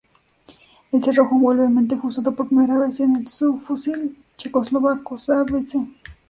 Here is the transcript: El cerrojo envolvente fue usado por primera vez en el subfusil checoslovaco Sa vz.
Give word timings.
El 0.91 1.03
cerrojo 1.03 1.35
envolvente 1.35 1.95
fue 1.95 2.09
usado 2.09 2.33
por 2.33 2.47
primera 2.47 2.75
vez 2.75 2.99
en 3.01 3.17
el 3.17 3.27
subfusil 3.27 4.17
checoslovaco 4.35 5.19
Sa 5.19 5.43
vz. 5.43 5.75